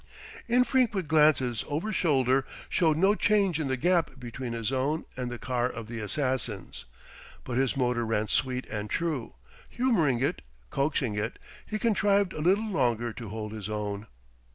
Infrequent 0.47 1.07
glances 1.07 1.63
over 1.67 1.93
shoulder 1.93 2.43
showed 2.69 2.97
no 2.97 3.13
change 3.13 3.59
in 3.59 3.67
the 3.67 3.77
gap 3.77 4.19
between 4.19 4.51
his 4.51 4.71
own 4.71 5.05
and 5.15 5.29
the 5.29 5.37
car 5.37 5.69
of 5.69 5.85
the 5.85 5.99
assassins. 5.99 6.85
But 7.43 7.59
his 7.59 7.77
motor 7.77 8.03
ran 8.03 8.27
sweet 8.27 8.65
and 8.65 8.89
true: 8.89 9.35
humouring 9.69 10.19
it, 10.19 10.41
coaxing 10.71 11.13
it, 11.13 11.37
he 11.67 11.77
contrived 11.77 12.33
a 12.33 12.41
little 12.41 12.65
longer 12.67 13.13
to 13.13 13.29
hold 13.29 13.51
his 13.51 13.69
own. 13.69 14.07